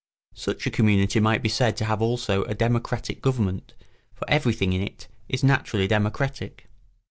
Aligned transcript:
Such 0.33 0.65
a 0.65 0.71
community 0.71 1.19
might 1.19 1.43
be 1.43 1.47
said 1.49 1.77
to 1.77 1.85
have 1.85 2.01
also 2.01 2.41
a 2.45 2.55
democratic 2.55 3.21
government, 3.21 3.75
for 4.15 4.27
everything 4.27 4.73
in 4.73 4.81
it 4.81 5.07
is 5.29 5.43
naturally 5.43 5.87
democratic. 5.87 6.67